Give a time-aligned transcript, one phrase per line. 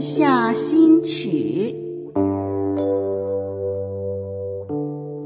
[0.00, 1.74] 下新曲，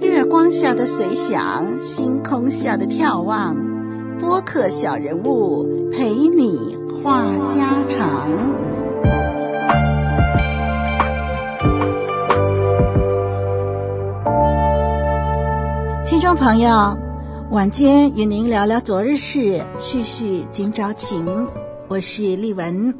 [0.00, 3.54] 月光下的随想，星空下的眺望，
[4.18, 8.28] 播客小人物陪你话家常。
[16.06, 16.96] 听众朋友，
[17.50, 21.46] 晚间与您聊聊昨日事，叙叙今朝情。
[21.86, 22.94] 我是丽文，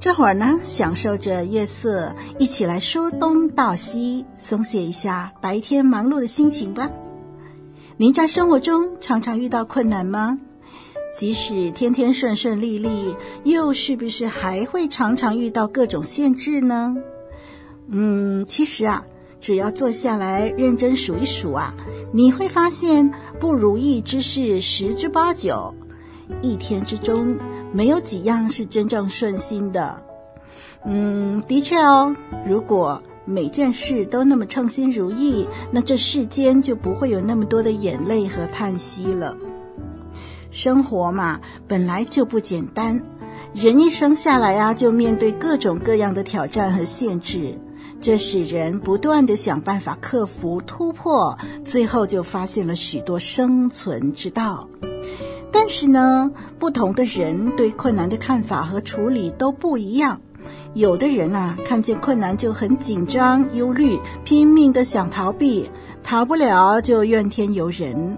[0.00, 6.90] 这会儿呢，享受着月色，一起来说东道西，松懈一下白天忙碌的心情吧。
[7.98, 10.38] 您在生活中常常遇到困难吗？
[11.14, 13.14] 即使天天顺顺利利，
[13.44, 16.96] 又是不是还会常常遇到各种限制呢？
[17.90, 19.04] 嗯，其实啊，
[19.38, 21.74] 只要坐下来认真数一数啊，
[22.10, 25.74] 你会发现不如意之事十之八九，
[26.40, 27.36] 一天之中。
[27.72, 30.02] 没有几样是真正顺心的，
[30.84, 32.14] 嗯，的确哦。
[32.46, 39.36] 如果每件事都那么称心如意，那这世间就不会有那么多的眼泪和叹息了。
[40.50, 43.00] 生活嘛，本来就不简单，
[43.54, 47.54] 人一生下来啊，就面对各种各样的挑战和限制，
[48.00, 54.68] 这使人不断地想办法克服、突破，最后就发现了许多生存之道。
[55.52, 60.20] 但是呢，不同的人对困难的看法和处理都不一样。
[60.74, 65.68] 有的人啊，看见困难就很紧张、忧虑，拼命的想逃避，
[66.02, 68.16] 逃不了就怨天尤人；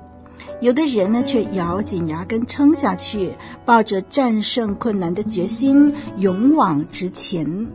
[0.61, 3.33] 有的人呢，却咬紧牙根撑下去，
[3.64, 7.69] 抱着战胜困难的决心，勇往直前。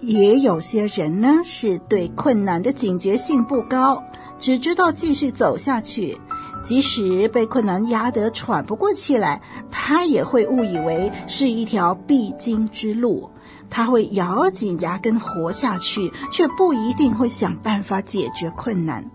[0.00, 4.02] 也有些人呢，是对困难的警觉性不高，
[4.38, 6.18] 只知道继续走下去。
[6.62, 13.30] 即使被困难压得喘不过气来，他也会误以为是一条必经之路，
[13.68, 19.10] 他会咬紧牙根活下去，却不一定会想办法解决困难。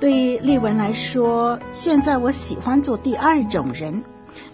[0.00, 4.02] 对于丽文来说，现在我喜欢做第二种人，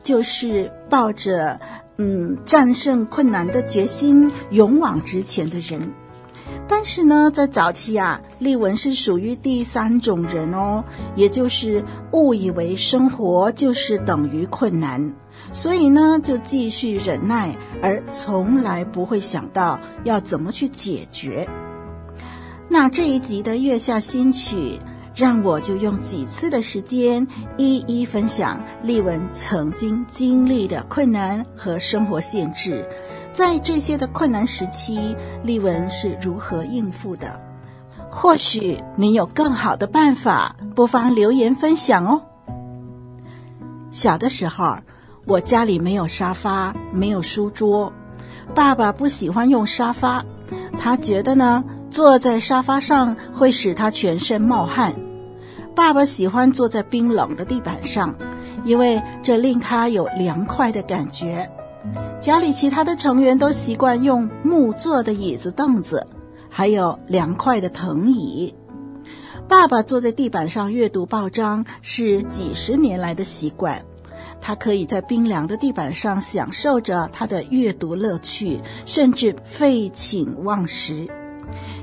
[0.03, 1.59] 就是抱着
[1.97, 5.91] 嗯战胜困难的决心，勇往直前的人。
[6.69, 10.85] 但是呢，在早期啊，丽文是属于第三种人哦，
[11.17, 15.13] 也就是误以为生活就是等于困难，
[15.51, 21.49] 所以呢，就继续忍耐，而从来不会想到要怎么去解决。
[22.69, 24.79] 那这一集的月下新曲，
[25.17, 32.87] 让我就用几次的时间，一一分享丽文曾经经历的困难和生活限制。
[33.39, 37.41] 在这些的困难时期，丽文是如何应付的？
[38.11, 42.21] 或许你有更好的办法，不妨留言分享哦。
[43.93, 44.79] 小的时候，
[45.25, 47.93] 我家里没有沙发，没有书桌。
[48.57, 50.25] 爸爸不喜欢用沙发，
[50.77, 51.63] 他觉得呢，
[51.93, 54.93] 坐在沙发上会使他全身冒汗。
[55.77, 58.17] 爸爸喜欢坐在冰冷的地板上，
[58.65, 61.49] 因为这令他有凉快的感觉。
[62.21, 66.07] 家里其他的成员都习惯用木做的椅子、凳子，
[66.51, 68.55] 还有凉快的藤椅。
[69.49, 73.83] 爸爸坐在地板上阅读报章是几十年来的习惯，
[74.41, 81.09] 他可以在冰凉的地板上享受着他的阅读乐趣，甚至废寝忘食。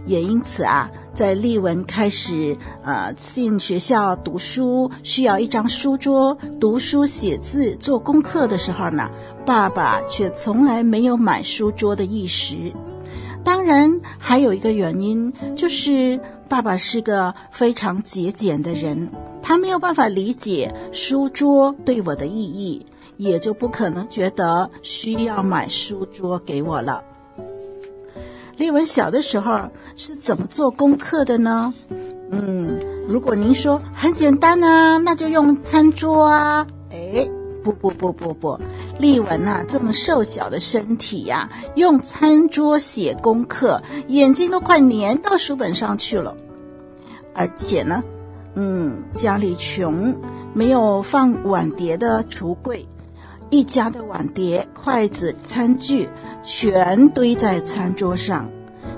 [0.05, 9.09] 也因此啊，在丽文开始呃进学校读书，需要一张书桌读书、写字、做功课的时候呢，
[9.45, 12.73] 爸爸却从来没有买书桌的意识。
[13.45, 19.09] 当然，还有一个原因，就是爸爸是个非常节俭的人，
[19.41, 27.01] 他没有办法理解书桌对我的意义，也就不可能觉得需要买书桌给我了。
[28.57, 31.73] 丽文小的时候是怎么做功课的呢？
[32.31, 36.67] 嗯，如果您说很简单啊，那就用餐桌啊。
[36.91, 37.29] 哎。
[37.65, 38.59] 不不不不不，
[38.99, 46.37] 丽文呐、啊，这么瘦小的身体呀、用餐桌写功课，眼睛都快粘到书本上去了。
[47.33, 48.03] 而且呢，
[48.53, 50.13] 嗯，家里穷，
[50.53, 52.87] 没有放碗碟的橱柜，
[53.49, 56.09] 一家的碗碟、筷子、餐具
[56.43, 58.49] 全堆在餐桌上。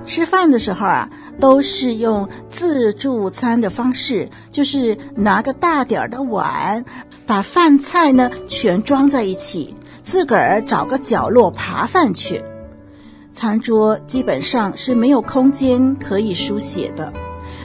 [0.05, 1.09] 吃饭的时候啊，
[1.39, 6.85] 都是用自助餐的方式，就是拿个大点儿的碗。
[7.25, 12.41] 把饭菜呢全装在一起，自个儿找个角落扒饭去。
[13.33, 17.11] 餐桌基本上是没有空间可以书写的，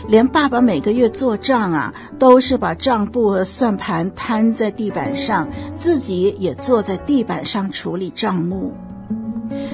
[0.09, 8.73] 连爸爸每个月做账啊，都是把账簿和算盘摊在地板上，自己也坐在地板上处理账目。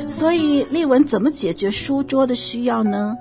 [0.06, 3.14] 所以丽文怎么解决书桌的需要呢？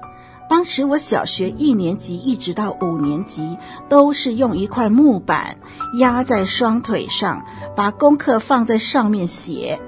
[0.49, 3.57] 当时我小学一年级一直到五年级，
[3.89, 5.57] 都是用一块木板
[5.99, 7.43] 压在双腿上，
[7.75, 9.79] 把功课放在上面写。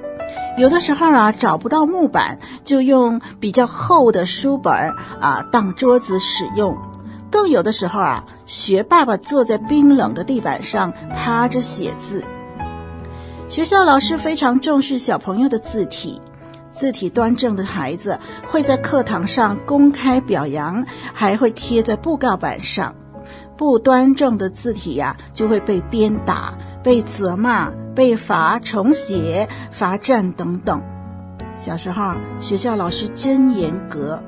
[0.58, 4.74] 有的时候啊，找不到木板，就用比较厚的书本
[5.22, 6.78] 啊当桌子使用。
[7.32, 12.24] 更有的时候啊，学爸爸坐在冰冷的地板上趴着写字。
[13.48, 16.22] 学校老师非常重视小朋友的字体。
[16.72, 22.94] 字体端正的孩子会在课堂上公开表扬，还会贴在布告板上；
[23.58, 26.54] 不端正的字体呀、就会被鞭打、
[26.84, 30.82] 被责骂、被罚重写、罚站等等。
[31.58, 34.24] 小时候，学校老师真严格。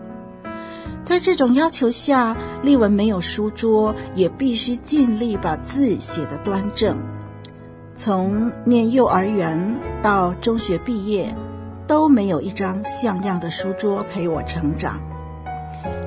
[1.12, 6.98] 在这种要求下，丽文没有书桌，也必须尽力把字写得端正。
[7.98, 11.36] 从念幼儿园到中学毕业。
[11.88, 15.02] 都没有一张像样的书桌陪我成长，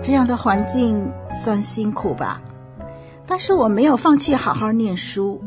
[0.03, 2.41] 这样的环境算辛苦吧？
[3.27, 5.43] 但是我没有放弃好好念书。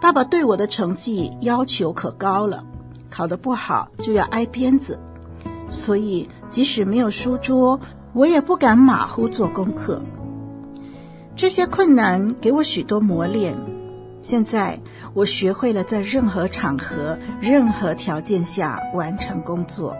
[0.00, 2.64] 爸爸对我的成绩要求可高了，
[3.10, 5.00] 考得不好就要挨鞭子，
[5.68, 7.80] 所以即使没有书桌，
[8.14, 10.00] 我也不敢马虎做功课。
[11.36, 13.56] 这些困难给我许多磨练。
[14.20, 14.80] 现在
[15.12, 19.94] 我学会了在任何场合、任何条件下完成工作，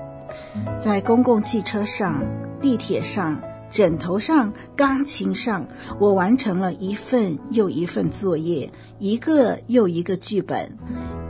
[0.80, 2.24] 在公共汽车上、
[2.60, 5.66] 地铁上、枕头上、钢琴上，
[5.98, 10.78] 我完成了一份又一份作业，一个又一个剧本，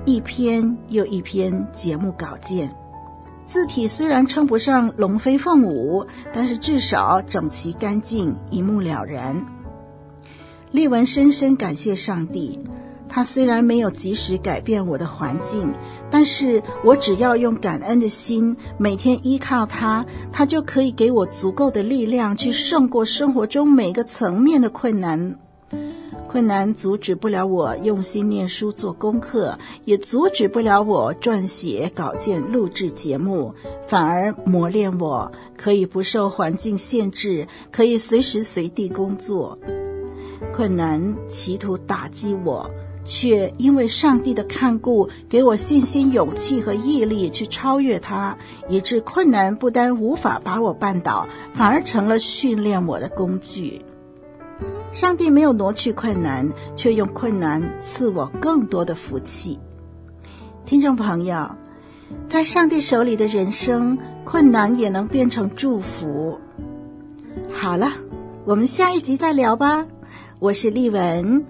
[0.04, 2.72] 一篇又一篇节目稿件。
[3.46, 9.44] 字体虽然称不上龙飞凤舞，但是至少整齐干净，一目了然。
[10.70, 12.58] 丽文深深感谢上帝。
[13.06, 15.72] 他虽然没有及时改变我的环境，
[16.10, 25.38] 但是我只要用感恩的心，每天依靠他，他就可以给我足够的力量去胜过生活中每个层面的困难。
[26.34, 33.54] 困难阻止不了我用心念书做功课，也阻止不了我撰写稿件、录制节目，
[33.86, 39.56] 反而磨练我可以不受环境限制，可以随时随地工作。
[40.52, 42.68] 困难企图打击我。
[43.04, 48.36] 却因为上帝的看顾，给我信心、勇气和毅力去超越它，
[48.68, 53.82] 以致困难不但无法把我绊倒，反而成了训练我的工具。
[54.94, 59.58] 上帝没有挪去困难，却用困难赐我更多的福气。
[60.64, 61.50] 听众朋友，
[62.28, 66.40] 在上帝手里的人生，困难也能变成祝福。
[67.50, 67.90] 好了，
[68.44, 69.84] 我们下一集再聊吧。
[70.38, 71.44] 我是丽文，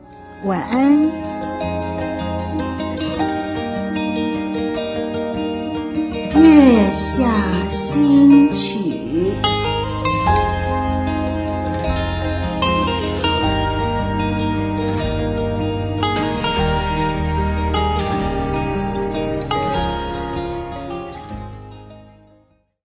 [0.47, 1.03] 晚安。
[6.41, 7.29] 月下
[7.71, 8.24] 新。